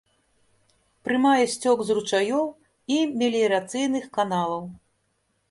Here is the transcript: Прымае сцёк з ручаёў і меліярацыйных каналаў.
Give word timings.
Прымае 1.07 1.43
сцёк 1.55 1.83
з 1.89 1.97
ручаёў 1.99 2.45
і 2.97 2.99
меліярацыйных 3.21 4.03
каналаў. 4.21 4.65